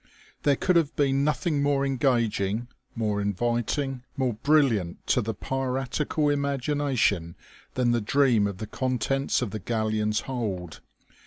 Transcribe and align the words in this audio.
There 0.41 0.55
could 0.55 0.77
have 0.77 0.95
been 0.95 1.23
nothing 1.23 1.61
more 1.61 1.85
engaging, 1.85 2.67
more 2.95 3.21
inviting, 3.21 4.01
more 4.17 4.33
brilliant 4.33 5.05
to 5.05 5.21
the 5.21 5.35
piratical 5.35 6.27
imagination 6.29 7.35
than 7.75 7.91
the 7.91 8.01
dream 8.01 8.47
of 8.47 8.57
the 8.57 8.65
con 8.65 8.97
tents 8.97 9.43
of 9.43 9.51
the 9.51 9.59
galleon's 9.59 10.21
hold. 10.21 10.81